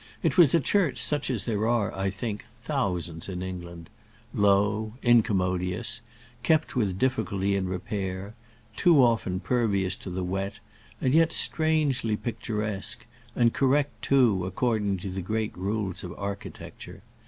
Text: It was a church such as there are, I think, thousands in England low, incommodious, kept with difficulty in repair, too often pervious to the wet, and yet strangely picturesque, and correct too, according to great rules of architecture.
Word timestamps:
It 0.23 0.35
was 0.35 0.55
a 0.55 0.59
church 0.59 0.97
such 0.97 1.29
as 1.29 1.45
there 1.45 1.67
are, 1.67 1.93
I 1.95 2.09
think, 2.09 2.43
thousands 2.45 3.29
in 3.29 3.43
England 3.43 3.87
low, 4.33 4.95
incommodious, 5.03 6.01
kept 6.41 6.75
with 6.75 6.97
difficulty 6.97 7.53
in 7.55 7.67
repair, 7.69 8.33
too 8.75 9.03
often 9.03 9.39
pervious 9.39 9.95
to 9.97 10.09
the 10.09 10.23
wet, 10.23 10.57
and 10.99 11.13
yet 11.13 11.31
strangely 11.31 12.17
picturesque, 12.17 13.05
and 13.35 13.53
correct 13.53 14.01
too, 14.01 14.43
according 14.43 14.97
to 14.97 15.21
great 15.21 15.55
rules 15.55 16.03
of 16.03 16.15
architecture. 16.17 17.03